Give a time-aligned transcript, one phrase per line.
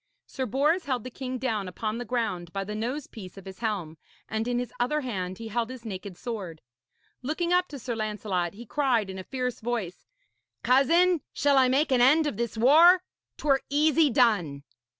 [0.25, 3.59] Sir Bors held the king down upon the ground by the nose piece of his
[3.59, 6.63] helm, and in his other hand he held his naked sword.
[7.21, 10.07] Looking up to Sir Lancelot, he cried in a fierce voice:
[10.63, 13.03] 'Cousin, shall I make an end of this war?
[13.37, 14.63] 'Twere easy done.'